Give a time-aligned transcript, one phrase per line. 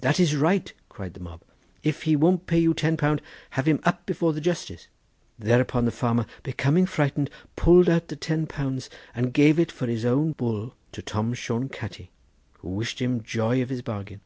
[0.00, 1.40] 'That is right,' cried the mob.
[1.84, 4.88] 'If he won't pay you ten pound, have him up before the justice.'
[5.38, 10.04] Thereupon the farmer, becoming frightened, pulled out the ten pounds and gave it for his
[10.04, 12.08] own bull to Tom Shone Catti,
[12.58, 14.20] who wished him joy of his bargain.